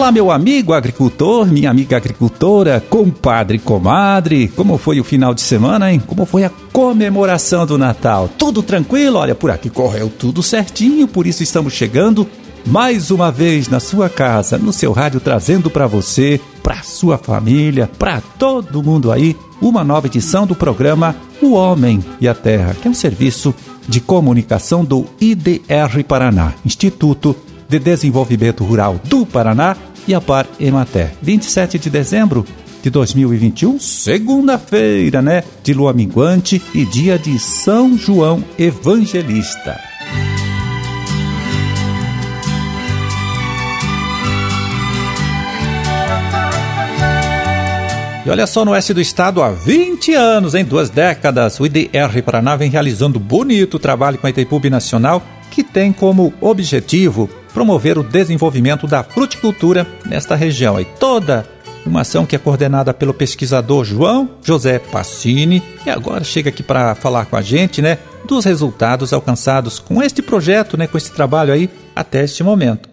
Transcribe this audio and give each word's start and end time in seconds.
Olá, 0.00 0.10
meu 0.10 0.30
amigo 0.30 0.72
agricultor, 0.72 1.46
minha 1.46 1.70
amiga 1.70 1.96
agricultora, 1.96 2.80
compadre, 2.80 3.58
comadre. 3.58 4.48
Como 4.48 4.78
foi 4.78 4.98
o 4.98 5.04
final 5.04 5.34
de 5.34 5.40
semana, 5.40 5.92
hein? 5.92 6.02
Como 6.04 6.24
foi 6.24 6.42
a 6.42 6.50
comemoração 6.72 7.66
do 7.66 7.76
Natal? 7.76 8.28
Tudo 8.38 8.62
tranquilo? 8.62 9.18
Olha, 9.18 9.34
por 9.34 9.50
aqui 9.50 9.68
correu 9.68 10.08
tudo 10.08 10.42
certinho, 10.42 11.06
por 11.06 11.26
isso 11.26 11.42
estamos 11.42 11.74
chegando 11.74 12.26
mais 12.66 13.10
uma 13.10 13.30
vez 13.30 13.68
na 13.68 13.80
sua 13.80 14.08
casa, 14.08 14.58
no 14.58 14.72
seu 14.72 14.92
rádio, 14.92 15.20
trazendo 15.20 15.70
para 15.70 15.86
você, 15.86 16.40
para 16.62 16.82
sua 16.82 17.18
família, 17.18 17.90
para 17.98 18.20
todo 18.20 18.82
mundo 18.82 19.10
aí, 19.10 19.36
uma 19.60 19.84
nova 19.84 20.06
edição 20.06 20.46
do 20.46 20.54
programa 20.54 21.14
O 21.40 21.52
Homem 21.52 22.02
e 22.20 22.28
a 22.28 22.34
Terra, 22.34 22.74
que 22.74 22.86
é 22.86 22.90
um 22.90 22.94
serviço 22.94 23.54
de 23.88 24.00
comunicação 24.00 24.84
do 24.84 25.06
IDR 25.20 26.04
Paraná, 26.06 26.54
Instituto 26.64 27.34
de 27.68 27.78
Desenvolvimento 27.78 28.64
Rural 28.64 29.00
do 29.04 29.26
Paraná 29.26 29.76
e 30.06 30.14
a 30.14 30.20
Par 30.20 30.46
Emater. 30.58 31.12
27 31.22 31.78
de 31.78 31.90
dezembro 31.90 32.44
de 32.82 32.90
2021, 32.90 33.78
segunda-feira, 33.78 35.20
né? 35.20 35.44
De 35.62 35.74
lua 35.74 35.92
minguante 35.92 36.62
e 36.74 36.84
dia 36.84 37.18
de 37.18 37.38
São 37.38 37.96
João 37.96 38.42
Evangelista. 38.58 39.89
E 48.24 48.28
olha 48.28 48.46
só, 48.46 48.66
no 48.66 48.72
oeste 48.72 48.92
do 48.92 49.00
estado, 49.00 49.42
há 49.42 49.50
20 49.50 50.12
anos, 50.12 50.54
em 50.54 50.62
duas 50.62 50.90
décadas, 50.90 51.58
o 51.58 51.64
IDR 51.64 52.22
Paraná 52.22 52.54
vem 52.54 52.70
realizando 52.70 53.18
bonito 53.18 53.78
trabalho 53.78 54.18
com 54.18 54.26
a 54.26 54.30
Itaipu 54.30 54.60
Nacional, 54.68 55.22
que 55.50 55.64
tem 55.64 55.90
como 55.90 56.32
objetivo 56.38 57.30
promover 57.54 57.96
o 57.96 58.02
desenvolvimento 58.02 58.86
da 58.86 59.02
fruticultura 59.02 59.86
nesta 60.04 60.34
região. 60.34 60.78
E 60.78 60.84
toda 60.84 61.46
uma 61.86 62.02
ação 62.02 62.26
que 62.26 62.36
é 62.36 62.38
coordenada 62.38 62.92
pelo 62.92 63.14
pesquisador 63.14 63.84
João 63.84 64.28
José 64.42 64.78
Passini 64.78 65.62
e 65.86 65.88
agora 65.88 66.22
chega 66.22 66.50
aqui 66.50 66.62
para 66.62 66.94
falar 66.94 67.24
com 67.24 67.36
a 67.36 67.42
gente, 67.42 67.80
né, 67.80 67.96
dos 68.26 68.44
resultados 68.44 69.14
alcançados 69.14 69.78
com 69.78 70.02
este 70.02 70.20
projeto, 70.20 70.76
né, 70.76 70.86
com 70.86 70.98
esse 70.98 71.10
trabalho 71.10 71.54
aí 71.54 71.70
até 71.96 72.24
este 72.24 72.44
momento. 72.44 72.89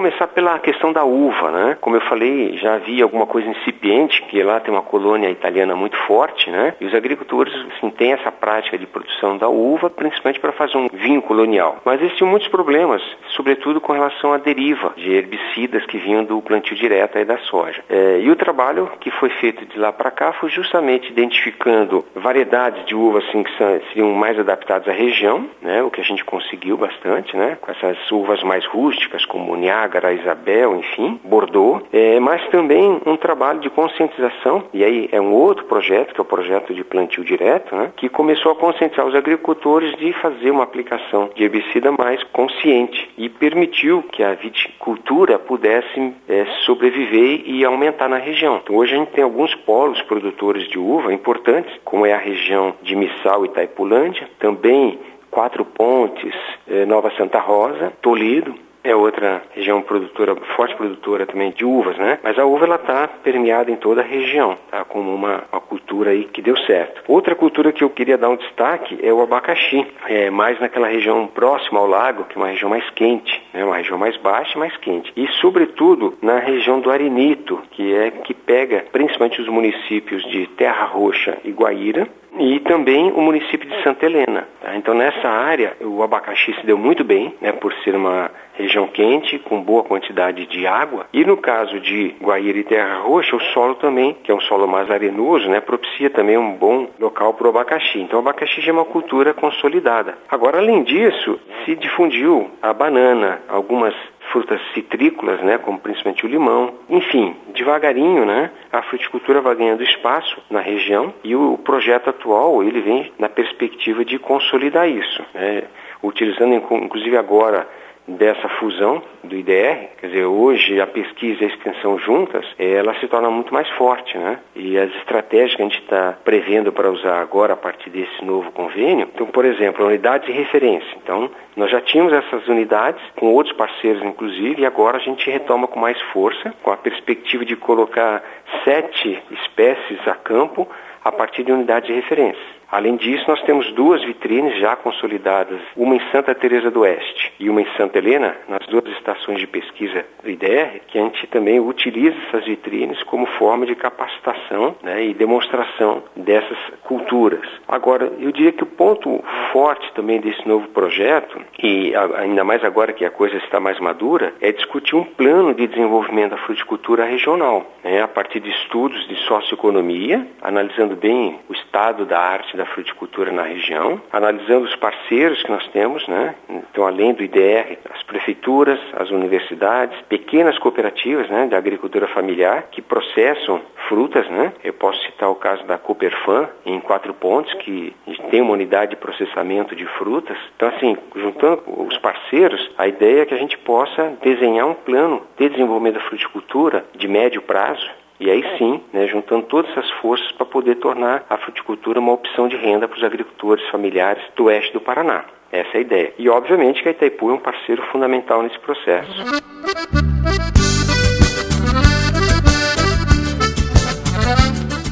Começar 0.00 0.28
pela 0.28 0.58
questão 0.58 0.94
da 0.94 1.04
uva, 1.04 1.50
né? 1.50 1.76
Como 1.78 1.94
eu 1.94 2.00
falei, 2.00 2.56
já 2.56 2.76
havia 2.76 3.04
alguma 3.04 3.26
coisa 3.26 3.46
incipiente, 3.46 4.22
que 4.22 4.42
lá 4.42 4.58
tem 4.58 4.72
uma 4.72 4.80
colônia 4.80 5.28
italiana 5.28 5.76
muito 5.76 5.94
forte, 6.06 6.50
né? 6.50 6.74
E 6.80 6.86
os 6.86 6.94
agricultores 6.94 7.52
assim, 7.76 7.90
têm 7.90 8.12
essa 8.12 8.32
prática 8.32 8.78
de 8.78 8.86
produção 8.86 9.36
da 9.36 9.46
uva, 9.46 9.90
principalmente 9.90 10.40
para 10.40 10.52
fazer 10.52 10.78
um 10.78 10.88
vinho 10.88 11.20
colonial. 11.20 11.82
Mas 11.84 12.00
existiam 12.00 12.26
muitos 12.26 12.48
problemas, 12.48 13.02
sobretudo 13.36 13.78
com 13.78 13.92
relação 13.92 14.32
à 14.32 14.38
deriva 14.38 14.94
de 14.96 15.12
herbicidas 15.12 15.84
que 15.84 15.98
vinham 15.98 16.24
do 16.24 16.40
plantio 16.40 16.74
direto 16.74 17.18
aí 17.18 17.26
da 17.26 17.36
soja. 17.36 17.84
É, 17.90 18.20
e 18.22 18.30
o 18.30 18.36
trabalho 18.36 18.90
que 19.00 19.10
foi 19.10 19.28
feito 19.28 19.66
de 19.66 19.78
lá 19.78 19.92
para 19.92 20.10
cá 20.10 20.32
foi 20.32 20.48
justamente 20.48 21.10
identificando 21.10 22.06
variedades 22.14 22.86
de 22.86 22.94
uvas 22.94 23.22
assim, 23.28 23.42
que 23.42 23.54
seriam 23.92 24.14
mais 24.14 24.38
adaptadas 24.38 24.88
à 24.88 24.92
região, 24.92 25.46
né? 25.60 25.82
O 25.82 25.90
que 25.90 26.00
a 26.00 26.04
gente 26.04 26.24
conseguiu 26.24 26.78
bastante, 26.78 27.36
né? 27.36 27.58
Com 27.60 27.70
essas 27.70 28.10
uvas 28.10 28.42
mais 28.42 28.64
rústicas, 28.64 29.26
como 29.26 29.50
como 29.50 29.56
Niágara, 29.90 30.12
Isabel, 30.12 30.76
enfim, 30.76 31.20
Bordeaux, 31.24 31.84
é, 31.92 32.20
mas 32.20 32.46
também 32.48 33.00
um 33.04 33.16
trabalho 33.16 33.58
de 33.58 33.68
conscientização, 33.68 34.64
e 34.72 34.84
aí 34.84 35.08
é 35.10 35.20
um 35.20 35.32
outro 35.32 35.64
projeto, 35.64 36.14
que 36.14 36.20
é 36.20 36.22
o 36.22 36.24
projeto 36.24 36.72
de 36.72 36.84
plantio 36.84 37.24
direto, 37.24 37.74
né, 37.74 37.92
que 37.96 38.08
começou 38.08 38.52
a 38.52 38.54
conscientizar 38.54 39.04
os 39.04 39.14
agricultores 39.14 39.96
de 39.98 40.12
fazer 40.14 40.50
uma 40.50 40.62
aplicação 40.62 41.30
de 41.34 41.42
herbicida 41.42 41.90
mais 41.90 42.22
consciente 42.24 43.10
e 43.18 43.28
permitiu 43.28 44.02
que 44.04 44.22
a 44.22 44.34
viticultura 44.34 45.38
pudesse 45.38 46.14
é, 46.28 46.46
sobreviver 46.64 47.42
e 47.44 47.64
aumentar 47.64 48.08
na 48.08 48.18
região. 48.18 48.60
Então, 48.62 48.76
hoje 48.76 48.94
a 48.94 48.98
gente 48.98 49.10
tem 49.10 49.24
alguns 49.24 49.54
polos 49.54 50.00
produtores 50.02 50.68
de 50.68 50.78
uva 50.78 51.12
importantes, 51.12 51.72
como 51.84 52.06
é 52.06 52.12
a 52.12 52.18
região 52.18 52.74
de 52.82 52.94
Missal 52.94 53.44
e 53.44 53.48
Taipulândia, 53.48 54.28
também 54.38 54.98
Quatro 55.30 55.64
Pontes, 55.64 56.34
eh, 56.68 56.84
Nova 56.84 57.10
Santa 57.16 57.38
Rosa, 57.38 57.92
Toledo, 58.02 58.54
é 58.82 58.94
outra 58.94 59.42
região 59.54 59.82
produtora, 59.82 60.34
forte 60.56 60.74
produtora 60.74 61.26
também 61.26 61.50
de 61.50 61.64
uvas, 61.64 61.96
né? 61.98 62.18
Mas 62.22 62.38
a 62.38 62.44
uva 62.44 62.64
ela 62.64 62.76
está 62.76 63.08
permeada 63.08 63.70
em 63.70 63.76
toda 63.76 64.00
a 64.00 64.04
região, 64.04 64.56
tá? 64.70 64.84
Como 64.84 65.14
uma, 65.14 65.44
uma, 65.52 65.60
cultura 65.60 66.10
aí 66.10 66.24
que 66.24 66.42
deu 66.42 66.56
certo. 66.58 67.02
Outra 67.06 67.34
cultura 67.34 67.72
que 67.72 67.84
eu 67.84 67.90
queria 67.90 68.18
dar 68.18 68.30
um 68.30 68.36
destaque 68.36 68.98
é 69.02 69.12
o 69.12 69.22
abacaxi, 69.22 69.86
é 70.06 70.30
mais 70.30 70.58
naquela 70.60 70.88
região 70.88 71.26
próxima 71.26 71.78
ao 71.78 71.86
lago, 71.86 72.24
que 72.24 72.36
é 72.36 72.40
uma 72.40 72.48
região 72.48 72.70
mais 72.70 72.88
quente, 72.90 73.42
né? 73.52 73.64
Uma 73.64 73.76
região 73.76 73.98
mais 73.98 74.16
baixa, 74.16 74.58
mais 74.58 74.76
quente. 74.78 75.12
E 75.16 75.28
sobretudo 75.40 76.16
na 76.22 76.38
região 76.38 76.80
do 76.80 76.90
Arenito, 76.90 77.60
que 77.72 77.94
é 77.94 78.10
que 78.10 78.34
pega 78.34 78.84
principalmente 78.92 79.40
os 79.40 79.48
municípios 79.48 80.22
de 80.30 80.46
Terra 80.48 80.84
Roxa 80.84 81.38
e 81.44 81.50
Guaíra, 81.50 82.08
e 82.40 82.58
também 82.60 83.12
o 83.12 83.20
município 83.20 83.68
de 83.68 83.82
Santa 83.82 84.06
Helena. 84.06 84.48
Tá? 84.62 84.74
Então 84.76 84.94
nessa 84.94 85.28
área 85.28 85.76
o 85.80 86.02
abacaxi 86.02 86.54
se 86.54 86.66
deu 86.66 86.78
muito 86.78 87.04
bem, 87.04 87.34
né, 87.40 87.52
por 87.52 87.72
ser 87.84 87.94
uma 87.94 88.30
região 88.54 88.86
quente, 88.86 89.38
com 89.38 89.62
boa 89.62 89.84
quantidade 89.84 90.46
de 90.46 90.66
água. 90.66 91.06
E 91.12 91.24
no 91.24 91.36
caso 91.36 91.78
de 91.80 92.14
Guaíra 92.20 92.58
e 92.58 92.64
Terra 92.64 92.98
Roxa, 93.00 93.36
o 93.36 93.40
solo 93.52 93.74
também, 93.74 94.16
que 94.24 94.30
é 94.30 94.34
um 94.34 94.40
solo 94.40 94.66
mais 94.66 94.90
arenoso, 94.90 95.48
né, 95.48 95.60
propicia 95.60 96.10
também 96.10 96.38
um 96.38 96.52
bom 96.52 96.88
local 96.98 97.34
para 97.34 97.46
o 97.46 97.50
abacaxi. 97.50 98.00
Então 98.00 98.18
o 98.18 98.22
abacaxi 98.22 98.60
já 98.60 98.70
é 98.70 98.72
uma 98.72 98.84
cultura 98.84 99.34
consolidada. 99.34 100.16
Agora, 100.28 100.58
além 100.58 100.82
disso, 100.82 101.38
se 101.64 101.74
difundiu 101.74 102.50
a 102.62 102.72
banana, 102.72 103.40
algumas 103.48 103.94
frutas 104.32 104.60
citrícolas, 104.74 105.40
né, 105.42 105.58
como 105.58 105.78
principalmente 105.78 106.24
o 106.24 106.28
limão. 106.28 106.74
Enfim, 106.88 107.36
devagarinho, 107.54 108.24
né, 108.24 108.50
a 108.72 108.82
fruticultura 108.82 109.40
vai 109.40 109.54
ganhando 109.54 109.82
espaço 109.82 110.40
na 110.50 110.60
região 110.60 111.12
e 111.22 111.34
o 111.34 111.58
projeto 111.58 112.10
atual 112.10 112.62
ele 112.62 112.80
vem 112.80 113.12
na 113.18 113.28
perspectiva 113.28 114.04
de 114.04 114.18
consolidar 114.18 114.88
isso, 114.88 115.22
né, 115.34 115.64
utilizando 116.02 116.54
inclusive 116.54 117.16
agora 117.16 117.68
dessa 118.16 118.48
fusão 118.48 119.02
do 119.22 119.36
IDR, 119.36 119.88
quer 120.00 120.06
dizer, 120.06 120.24
hoje 120.24 120.80
a 120.80 120.86
pesquisa 120.86 121.42
e 121.42 121.44
a 121.44 121.48
extensão 121.48 121.98
juntas, 121.98 122.44
ela 122.58 122.94
se 122.94 123.06
torna 123.06 123.30
muito 123.30 123.52
mais 123.52 123.68
forte, 123.70 124.16
né? 124.16 124.38
E 124.54 124.78
as 124.78 124.90
estratégias 124.96 125.54
que 125.54 125.62
a 125.62 125.64
gente 125.64 125.80
está 125.80 126.16
prevendo 126.24 126.72
para 126.72 126.90
usar 126.90 127.20
agora 127.20 127.52
a 127.52 127.56
partir 127.56 127.90
desse 127.90 128.24
novo 128.24 128.50
convênio, 128.52 129.08
então, 129.14 129.26
por 129.26 129.44
exemplo, 129.44 129.86
unidades 129.86 130.26
de 130.26 130.32
referência. 130.32 130.96
Então, 131.02 131.30
nós 131.56 131.70
já 131.70 131.80
tínhamos 131.80 132.12
essas 132.12 132.46
unidades 132.48 133.02
com 133.16 133.26
outros 133.32 133.54
parceiros, 133.56 134.02
inclusive, 134.02 134.62
e 134.62 134.66
agora 134.66 134.96
a 134.96 135.00
gente 135.00 135.30
retoma 135.30 135.66
com 135.66 135.78
mais 135.78 136.00
força, 136.12 136.54
com 136.62 136.70
a 136.70 136.76
perspectiva 136.76 137.44
de 137.44 137.56
colocar 137.56 138.22
sete 138.64 139.22
espécies 139.30 140.06
a 140.06 140.14
campo 140.14 140.68
a 141.04 141.12
partir 141.12 141.44
de 141.44 141.52
unidades 141.52 141.88
de 141.88 141.94
referência. 141.94 142.59
Além 142.70 142.96
disso, 142.96 143.24
nós 143.26 143.42
temos 143.42 143.72
duas 143.72 144.00
vitrines 144.04 144.56
já 144.60 144.76
consolidadas, 144.76 145.60
uma 145.76 145.96
em 145.96 146.00
Santa 146.12 146.34
Teresa 146.34 146.70
do 146.70 146.80
Oeste 146.80 147.32
e 147.40 147.50
uma 147.50 147.60
em 147.60 147.66
Santa 147.76 147.98
Helena, 147.98 148.36
nas 148.48 148.64
duas 148.68 148.86
estações 148.96 149.40
de 149.40 149.46
pesquisa 149.46 150.04
do 150.22 150.30
IDR, 150.30 150.80
que 150.86 150.96
a 150.96 151.02
gente 151.02 151.26
também 151.26 151.58
utiliza 151.58 152.16
essas 152.28 152.44
vitrines 152.44 153.02
como 153.04 153.26
forma 153.26 153.66
de 153.66 153.74
capacitação 153.74 154.76
né, 154.82 155.04
e 155.04 155.14
demonstração 155.14 156.04
dessas 156.14 156.58
culturas. 156.84 157.44
Agora, 157.66 158.12
eu 158.20 158.30
diria 158.30 158.52
que 158.52 158.62
o 158.62 158.66
ponto 158.66 159.22
forte 159.52 159.92
também 159.94 160.20
desse 160.20 160.46
novo 160.46 160.68
projeto, 160.68 161.40
e 161.60 161.92
ainda 162.18 162.44
mais 162.44 162.62
agora 162.62 162.92
que 162.92 163.04
a 163.04 163.10
coisa 163.10 163.36
está 163.38 163.58
mais 163.58 163.80
madura, 163.80 164.32
é 164.40 164.52
discutir 164.52 164.94
um 164.94 165.04
plano 165.04 165.52
de 165.54 165.66
desenvolvimento 165.66 166.30
da 166.30 166.38
fruticultura 166.38 167.04
regional, 167.04 167.66
né, 167.82 168.00
a 168.00 168.08
partir 168.08 168.38
de 168.38 168.50
estudos 168.50 169.08
de 169.08 169.16
socioeconomia, 169.26 170.24
analisando 170.40 170.94
bem 170.94 171.40
o 171.48 171.52
estado 171.52 172.06
da 172.06 172.20
arte 172.20 172.59
da 172.60 172.66
fruticultura 172.66 173.32
na 173.32 173.42
região, 173.42 174.00
analisando 174.12 174.66
os 174.66 174.76
parceiros 174.76 175.42
que 175.42 175.50
nós 175.50 175.66
temos, 175.68 176.06
né? 176.06 176.34
Então, 176.48 176.86
além 176.86 177.14
do 177.14 177.22
IDR, 177.22 177.78
as 177.90 178.02
prefeituras, 178.02 178.78
as 178.94 179.10
universidades, 179.10 179.98
pequenas 180.08 180.58
cooperativas, 180.58 181.28
né, 181.30 181.46
de 181.46 181.54
agricultura 181.54 182.06
familiar 182.08 182.64
que 182.70 182.82
processam 182.82 183.62
frutas, 183.88 184.28
né? 184.28 184.52
Eu 184.62 184.74
posso 184.74 185.02
citar 185.04 185.30
o 185.30 185.34
caso 185.34 185.64
da 185.64 185.78
Cooperfan 185.78 186.48
em 186.66 186.78
Quatro 186.80 187.14
Pontes, 187.14 187.52
que 187.54 187.94
tem 188.30 188.42
uma 188.42 188.52
unidade 188.52 188.90
de 188.90 188.96
processamento 188.96 189.74
de 189.74 189.86
frutas. 189.98 190.36
Então, 190.54 190.68
assim, 190.68 190.96
juntando 191.16 191.62
os 191.66 191.96
parceiros, 191.98 192.70
a 192.76 192.86
ideia 192.86 193.22
é 193.22 193.26
que 193.26 193.34
a 193.34 193.38
gente 193.38 193.56
possa 193.58 194.12
desenhar 194.22 194.66
um 194.66 194.74
plano 194.74 195.22
de 195.38 195.48
desenvolvimento 195.48 195.94
da 195.94 196.00
fruticultura 196.00 196.84
de 196.94 197.08
médio 197.08 197.40
prazo, 197.40 197.88
e 198.20 198.30
aí 198.30 198.44
sim, 198.58 198.82
né, 198.92 199.08
juntando 199.08 199.46
todas 199.46 199.70
essas 199.70 199.90
forças 200.02 200.30
para 200.32 200.44
poder 200.44 200.74
tornar 200.76 201.24
a 201.30 201.38
fruticultura 201.38 201.98
uma 201.98 202.12
opção 202.12 202.48
de 202.48 202.56
renda 202.56 202.86
para 202.86 202.98
os 202.98 203.02
agricultores 203.02 203.66
familiares 203.70 204.22
do 204.36 204.44
oeste 204.44 204.74
do 204.74 204.80
Paraná. 204.80 205.24
Essa 205.50 205.70
é 205.74 205.78
a 205.78 205.80
ideia. 205.80 206.12
E 206.18 206.28
obviamente 206.28 206.82
que 206.82 206.88
a 206.88 206.92
Itaipu 206.92 207.30
é 207.30 207.32
um 207.32 207.38
parceiro 207.38 207.82
fundamental 207.90 208.42
nesse 208.42 208.58
processo. 208.58 209.10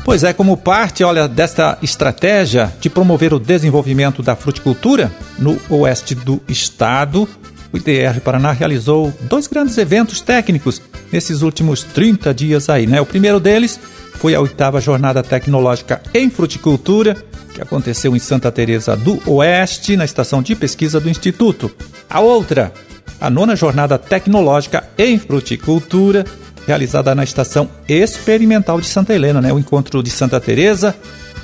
Pois 0.07 0.25
é, 0.25 0.33
como 0.33 0.57
parte, 0.57 1.05
olha, 1.05 1.29
desta 1.29 1.79
estratégia 1.83 2.73
de 2.81 2.89
promover 2.89 3.35
o 3.35 3.39
desenvolvimento 3.39 4.23
da 4.23 4.35
fruticultura 4.35 5.13
no 5.39 5.59
oeste 5.69 6.15
do 6.15 6.41
estado, 6.49 7.29
o 7.73 7.77
IDR 7.77 8.21
Paraná 8.21 8.53
realizou 8.53 9.13
dois 9.23 9.47
grandes 9.47 9.77
eventos 9.77 10.21
técnicos 10.21 10.81
nesses 11.13 11.43
últimos 11.43 11.83
30 11.83 12.33
dias 12.33 12.69
aí, 12.69 12.87
né? 12.87 13.01
O 13.01 13.07
primeiro 13.07 13.39
deles 13.39 13.79
foi 14.15 14.35
a 14.35 14.41
oitava 14.41 14.81
jornada 14.81 15.23
tecnológica 15.23 16.01
em 16.15 16.31
fruticultura, 16.31 17.17
que 17.55 17.63
aconteceu 17.63 18.17
em 18.17 18.19
Santa 18.19 18.51
Teresa 18.51 18.97
do 18.97 19.21
Oeste, 19.31 19.97
na 19.97 20.05
estação 20.05 20.43
de 20.43 20.55
pesquisa 20.55 20.99
do 20.99 21.09
Instituto. 21.09 21.71
A 22.09 22.21
outra, 22.21 22.73
a 23.21 23.29
nona 23.29 23.55
jornada 23.55 23.99
tecnológica 23.99 24.89
em 24.97 25.19
fruticultura, 25.19 26.25
realizada 26.67 27.15
na 27.15 27.25
estação 27.25 27.69
experimental 27.89 28.81
de 28.81 28.87
Santa 28.87 29.15
Helena, 29.15 29.41
né? 29.41 29.53
O 29.53 29.59
encontro 29.59 30.03
de 30.03 30.11
Santa 30.11 30.41
Teresa, 30.41 30.95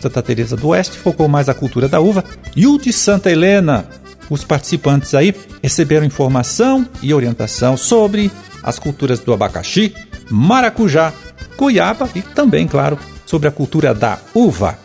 Santa 0.00 0.22
Teresa 0.22 0.56
do 0.56 0.68
Oeste 0.68 0.98
focou 0.98 1.28
mais 1.28 1.48
a 1.48 1.54
cultura 1.54 1.88
da 1.88 2.00
uva 2.00 2.24
e 2.54 2.66
o 2.66 2.78
de 2.78 2.92
Santa 2.92 3.30
Helena. 3.30 3.86
Os 4.30 4.44
participantes 4.44 5.14
aí 5.14 5.34
receberam 5.62 6.06
informação 6.06 6.88
e 7.02 7.12
orientação 7.12 7.76
sobre 7.76 8.30
as 8.62 8.78
culturas 8.78 9.20
do 9.20 9.32
abacaxi, 9.32 9.94
maracujá, 10.30 11.12
cuiaba 11.56 12.08
e 12.14 12.22
também, 12.22 12.66
claro, 12.66 12.98
sobre 13.26 13.48
a 13.48 13.52
cultura 13.52 13.94
da 13.94 14.18
uva. 14.34 14.78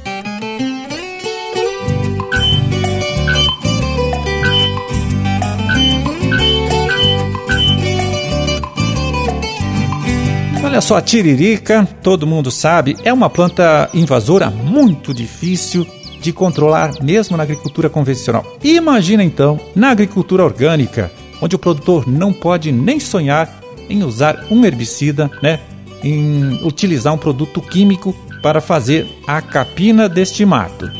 Olha 10.63 10.81
só, 10.81 10.97
a 10.97 11.01
tiririca, 11.01 11.87
todo 12.01 12.25
mundo 12.27 12.51
sabe, 12.51 12.97
é 13.03 13.13
uma 13.13 13.29
planta 13.29 13.89
invasora 13.93 14.49
muito 14.49 15.13
difícil 15.13 15.87
de 16.19 16.33
controlar 16.33 16.91
mesmo 17.01 17.37
na 17.37 17.43
agricultura 17.43 17.89
convencional. 17.89 18.43
Imagina 18.63 19.23
então 19.23 19.59
na 19.75 19.91
agricultura 19.91 20.43
orgânica, 20.43 21.11
onde 21.39 21.55
o 21.55 21.59
produtor 21.59 22.07
não 22.07 22.33
pode 22.33 22.71
nem 22.71 22.99
sonhar 22.99 23.61
em 23.89 24.03
usar 24.03 24.45
um 24.49 24.65
herbicida, 24.65 25.29
né, 25.41 25.59
em 26.03 26.59
utilizar 26.63 27.13
um 27.13 27.17
produto 27.17 27.61
químico 27.61 28.15
para 28.41 28.61
fazer 28.61 29.07
a 29.27 29.41
capina 29.41 30.07
deste 30.07 30.45
mato. 30.45 30.91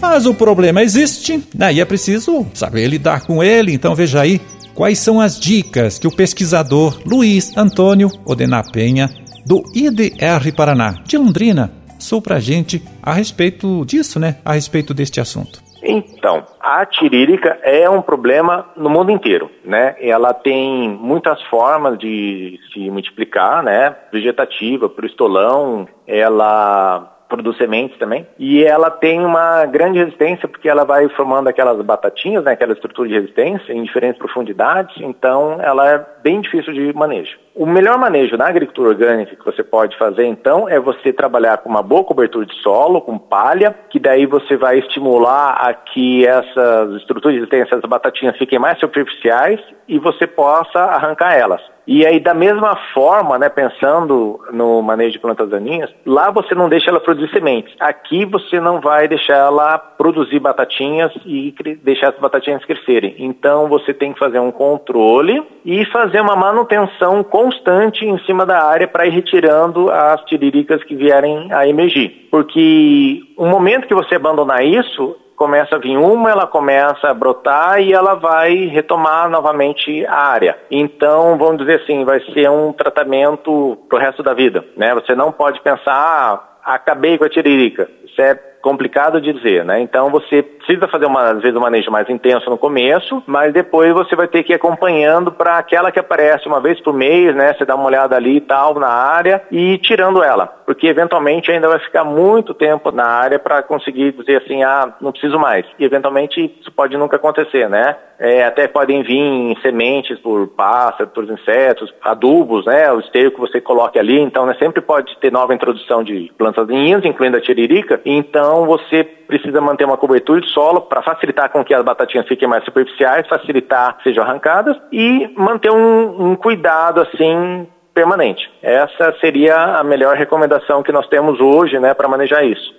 Mas 0.00 0.26
o 0.26 0.34
problema 0.34 0.82
existe, 0.82 1.42
daí 1.52 1.80
é 1.80 1.84
preciso 1.84 2.46
saber 2.54 2.86
lidar 2.86 3.22
com 3.22 3.42
ele, 3.42 3.72
então 3.72 3.94
veja 3.94 4.20
aí 4.20 4.40
quais 4.74 4.98
são 4.98 5.20
as 5.20 5.40
dicas 5.40 5.98
que 5.98 6.06
o 6.06 6.14
pesquisador 6.14 7.00
Luiz 7.04 7.56
Antônio 7.56 8.10
Odená 8.24 8.62
Penha, 8.62 9.10
do 9.44 9.62
IDR 9.74 10.52
Paraná, 10.54 11.02
de 11.04 11.18
Londrina, 11.18 11.72
passou 11.88 12.20
para 12.20 12.36
a 12.36 12.40
gente 12.40 12.82
a 13.02 13.14
respeito 13.14 13.84
disso, 13.86 14.20
né? 14.20 14.36
A 14.44 14.52
respeito 14.52 14.92
deste 14.92 15.20
assunto. 15.20 15.63
Então, 15.84 16.44
a 16.58 16.84
tirírica 16.86 17.58
é 17.62 17.88
um 17.88 18.00
problema 18.00 18.70
no 18.74 18.88
mundo 18.88 19.10
inteiro, 19.10 19.50
né? 19.64 19.94
Ela 20.00 20.32
tem 20.32 20.88
muitas 20.88 21.42
formas 21.44 21.98
de 21.98 22.58
se 22.72 22.90
multiplicar, 22.90 23.62
né? 23.62 23.94
Vegetativa, 24.10 24.88
por 24.88 25.04
estolão, 25.04 25.86
ela 26.06 27.13
produz 27.28 27.56
sementes 27.56 27.98
também. 27.98 28.26
E 28.38 28.64
ela 28.64 28.90
tem 28.90 29.24
uma 29.24 29.66
grande 29.66 29.98
resistência 29.98 30.48
porque 30.48 30.68
ela 30.68 30.84
vai 30.84 31.08
formando 31.10 31.48
aquelas 31.48 31.80
batatinhas, 31.84 32.44
né, 32.44 32.52
aquela 32.52 32.72
estrutura 32.72 33.08
de 33.08 33.14
resistência 33.14 33.72
em 33.72 33.82
diferentes 33.82 34.18
profundidades, 34.18 34.94
então 35.00 35.58
ela 35.60 35.90
é 35.90 36.06
bem 36.22 36.40
difícil 36.40 36.72
de 36.72 36.92
manejo. 36.92 37.36
O 37.54 37.66
melhor 37.66 37.96
manejo 37.98 38.36
na 38.36 38.48
agricultura 38.48 38.88
orgânica 38.88 39.36
que 39.36 39.44
você 39.44 39.62
pode 39.62 39.96
fazer, 39.96 40.26
então, 40.26 40.68
é 40.68 40.80
você 40.80 41.12
trabalhar 41.12 41.58
com 41.58 41.68
uma 41.68 41.82
boa 41.82 42.02
cobertura 42.02 42.44
de 42.44 42.54
solo, 42.62 43.00
com 43.00 43.16
palha, 43.16 43.74
que 43.90 44.00
daí 44.00 44.26
você 44.26 44.56
vai 44.56 44.78
estimular 44.78 45.52
a 45.52 45.72
que 45.72 46.26
essas 46.26 46.96
estruturas 46.96 47.34
de 47.34 47.40
resistência, 47.40 47.76
essas 47.76 47.88
batatinhas 47.88 48.36
fiquem 48.36 48.58
mais 48.58 48.78
superficiais 48.80 49.60
e 49.86 50.00
você 50.00 50.26
possa 50.26 50.80
arrancar 50.80 51.34
elas. 51.34 51.60
E 51.86 52.06
aí, 52.06 52.18
da 52.18 52.32
mesma 52.32 52.76
forma, 52.94 53.38
né, 53.38 53.48
pensando 53.48 54.40
no 54.52 54.80
manejo 54.82 55.12
de 55.12 55.18
plantas 55.18 55.48
daninhas, 55.48 55.90
lá 56.06 56.30
você 56.30 56.54
não 56.54 56.68
deixa 56.68 56.90
ela 56.90 57.00
produzir 57.00 57.30
sementes. 57.30 57.74
Aqui 57.78 58.24
você 58.24 58.58
não 58.58 58.80
vai 58.80 59.06
deixar 59.06 59.36
ela 59.36 59.78
produzir 59.78 60.38
batatinhas 60.38 61.12
e 61.26 61.54
deixar 61.82 62.08
as 62.08 62.18
batatinhas 62.18 62.64
crescerem. 62.64 63.14
Então 63.18 63.68
você 63.68 63.92
tem 63.92 64.12
que 64.12 64.18
fazer 64.18 64.38
um 64.38 64.50
controle 64.50 65.42
e 65.64 65.84
fazer 65.86 66.20
uma 66.20 66.36
manutenção 66.36 67.22
constante 67.22 68.04
em 68.04 68.18
cima 68.24 68.46
da 68.46 68.64
área 68.64 68.88
para 68.88 69.06
ir 69.06 69.10
retirando 69.10 69.90
as 69.90 70.22
tiriricas 70.24 70.82
que 70.84 70.94
vierem 70.94 71.52
a 71.52 71.66
emergir. 71.68 72.28
Porque 72.30 73.20
o 73.36 73.46
momento 73.46 73.86
que 73.86 73.94
você 73.94 74.14
abandonar 74.14 74.64
isso, 74.64 75.16
começa 75.36 75.76
a 75.76 75.78
vir 75.78 75.96
uma, 75.96 76.30
ela 76.30 76.46
começa 76.46 77.08
a 77.08 77.14
brotar 77.14 77.80
e 77.80 77.92
ela 77.92 78.14
vai 78.14 78.66
retomar 78.66 79.28
novamente 79.28 80.04
a 80.06 80.16
área. 80.16 80.58
Então, 80.70 81.36
vamos 81.36 81.58
dizer 81.58 81.82
assim, 81.82 82.04
vai 82.04 82.20
ser 82.32 82.48
um 82.50 82.72
tratamento 82.72 83.78
pro 83.88 83.98
resto 83.98 84.22
da 84.22 84.32
vida, 84.32 84.64
né? 84.76 84.94
Você 84.94 85.14
não 85.14 85.32
pode 85.32 85.60
pensar, 85.60 85.92
ah, 85.92 86.74
acabei 86.74 87.18
com 87.18 87.24
a 87.24 87.28
tiririca. 87.28 87.88
Isso 88.04 88.20
é 88.20 88.53
complicado 88.64 89.20
de 89.20 89.30
dizer, 89.30 89.62
né? 89.62 89.78
Então 89.82 90.08
você 90.08 90.42
precisa 90.42 90.88
fazer 90.88 91.04
uma, 91.04 91.32
às 91.32 91.42
vezes 91.42 91.54
um 91.54 91.60
manejo 91.60 91.90
mais 91.90 92.08
intenso 92.08 92.48
no 92.48 92.56
começo, 92.56 93.22
mas 93.26 93.52
depois 93.52 93.92
você 93.92 94.16
vai 94.16 94.26
ter 94.26 94.42
que 94.42 94.52
ir 94.52 94.56
acompanhando 94.56 95.30
para 95.30 95.58
aquela 95.58 95.92
que 95.92 95.98
aparece 95.98 96.48
uma 96.48 96.62
vez 96.62 96.80
por 96.80 96.94
mês, 96.94 97.36
né? 97.36 97.52
Você 97.52 97.66
dá 97.66 97.74
uma 97.74 97.84
olhada 97.84 98.16
ali 98.16 98.36
e 98.36 98.40
tal 98.40 98.74
na 98.74 98.88
área 98.88 99.42
e 99.52 99.76
tirando 99.76 100.22
ela, 100.22 100.46
porque 100.46 100.86
eventualmente 100.86 101.50
ainda 101.50 101.68
vai 101.68 101.78
ficar 101.78 102.04
muito 102.04 102.54
tempo 102.54 102.90
na 102.90 103.04
área 103.04 103.38
para 103.38 103.62
conseguir 103.62 104.12
dizer 104.12 104.42
assim, 104.42 104.64
ah, 104.64 104.94
não 104.98 105.12
preciso 105.12 105.38
mais. 105.38 105.66
E 105.78 105.84
eventualmente 105.84 106.40
isso 106.58 106.72
pode 106.72 106.96
nunca 106.96 107.16
acontecer, 107.16 107.68
né? 107.68 107.96
É, 108.18 108.44
até 108.44 108.68
podem 108.68 109.02
vir 109.02 109.58
sementes 109.60 110.18
por 110.20 110.46
pássaros, 110.48 111.12
por 111.12 111.24
insetos, 111.24 111.92
adubos, 112.00 112.64
né? 112.64 112.90
O 112.92 113.00
esteio 113.00 113.32
que 113.32 113.40
você 113.40 113.60
coloque 113.60 113.98
ali, 113.98 114.18
então 114.20 114.46
né, 114.46 114.54
sempre 114.58 114.80
pode 114.80 115.18
ter 115.18 115.32
nova 115.32 115.52
introdução 115.52 116.02
de 116.02 116.32
plantas 116.38 116.66
daninhas, 116.66 117.04
incluindo 117.04 117.36
a 117.36 117.40
tiririca. 117.40 118.00
Então 118.06 118.53
você 118.62 119.04
precisa 119.04 119.60
manter 119.60 119.84
uma 119.84 119.96
cobertura 119.96 120.40
de 120.40 120.50
solo 120.50 120.82
para 120.82 121.02
facilitar 121.02 121.50
com 121.50 121.64
que 121.64 121.74
as 121.74 121.84
batatinhas 121.84 122.28
fiquem 122.28 122.46
mais 122.46 122.64
superficiais, 122.64 123.26
facilitar 123.26 123.96
que 123.96 124.04
sejam 124.04 124.22
arrancadas 124.22 124.76
e 124.92 125.32
manter 125.36 125.70
um, 125.70 126.30
um 126.30 126.36
cuidado 126.36 127.00
assim 127.00 127.66
permanente. 127.94 128.50
Essa 128.60 129.14
seria 129.20 129.78
a 129.78 129.84
melhor 129.84 130.16
recomendação 130.16 130.82
que 130.82 130.92
nós 130.92 131.06
temos 131.08 131.40
hoje, 131.40 131.78
né, 131.78 131.94
para 131.94 132.08
manejar 132.08 132.44
isso. 132.44 132.74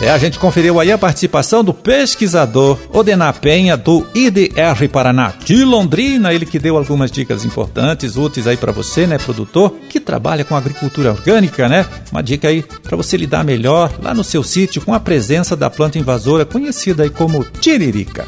É, 0.00 0.10
a 0.10 0.18
gente 0.18 0.38
conferiu 0.38 0.78
aí 0.78 0.92
a 0.92 0.98
participação 0.98 1.64
do 1.64 1.72
pesquisador 1.72 2.78
Odená 2.92 3.32
Penha, 3.32 3.78
do 3.78 4.06
IDR 4.14 4.88
Paraná 4.92 5.32
de 5.42 5.64
Londrina, 5.64 6.34
ele 6.34 6.44
que 6.44 6.58
deu 6.58 6.76
algumas 6.76 7.10
dicas 7.10 7.46
importantes, 7.46 8.14
úteis 8.14 8.46
aí 8.46 8.58
para 8.58 8.72
você, 8.72 9.06
né, 9.06 9.16
produtor, 9.16 9.74
que 9.88 9.98
trabalha 9.98 10.44
com 10.44 10.54
agricultura 10.54 11.12
orgânica, 11.12 11.66
né? 11.66 11.86
Uma 12.12 12.22
dica 12.22 12.48
aí 12.48 12.62
para 12.82 12.96
você 12.96 13.16
lidar 13.16 13.42
melhor 13.42 13.90
lá 14.02 14.12
no 14.12 14.22
seu 14.22 14.42
sítio 14.42 14.82
com 14.82 14.92
a 14.92 15.00
presença 15.00 15.56
da 15.56 15.70
planta 15.70 15.98
invasora 15.98 16.44
conhecida 16.44 17.02
aí 17.02 17.10
como 17.10 17.42
tiririca. 17.42 18.26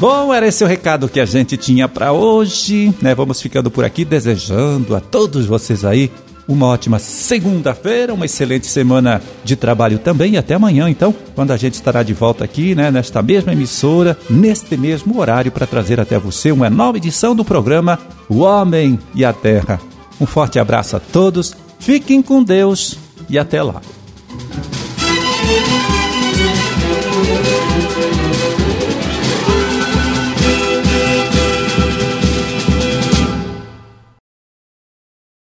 Bom, 0.00 0.32
era 0.32 0.46
esse 0.46 0.64
o 0.64 0.66
recado 0.66 1.10
que 1.10 1.20
a 1.20 1.26
gente 1.26 1.58
tinha 1.58 1.86
para 1.86 2.10
hoje, 2.10 2.94
né? 3.02 3.14
Vamos 3.14 3.42
ficando 3.42 3.70
por 3.70 3.84
aqui 3.84 4.02
desejando 4.02 4.96
a 4.96 5.00
todos 5.00 5.44
vocês 5.44 5.84
aí 5.84 6.10
uma 6.48 6.68
ótima 6.68 6.98
segunda-feira, 6.98 8.14
uma 8.14 8.24
excelente 8.24 8.66
semana 8.66 9.20
de 9.44 9.56
trabalho 9.56 9.98
também 9.98 10.32
e 10.32 10.38
até 10.38 10.54
amanhã, 10.54 10.88
então, 10.88 11.14
quando 11.34 11.50
a 11.50 11.56
gente 11.58 11.74
estará 11.74 12.02
de 12.02 12.14
volta 12.14 12.42
aqui, 12.42 12.74
né, 12.74 12.90
nesta 12.90 13.20
mesma 13.20 13.52
emissora, 13.52 14.16
neste 14.30 14.74
mesmo 14.74 15.20
horário 15.20 15.52
para 15.52 15.66
trazer 15.66 16.00
até 16.00 16.18
você 16.18 16.50
uma 16.50 16.70
nova 16.70 16.96
edição 16.96 17.36
do 17.36 17.44
programa 17.44 17.98
O 18.26 18.38
Homem 18.38 18.98
e 19.14 19.22
a 19.22 19.34
Terra. 19.34 19.78
Um 20.18 20.24
forte 20.24 20.58
abraço 20.58 20.96
a 20.96 20.98
todos, 20.98 21.54
fiquem 21.78 22.22
com 22.22 22.42
Deus 22.42 22.96
e 23.28 23.38
até 23.38 23.62
lá. 23.62 23.82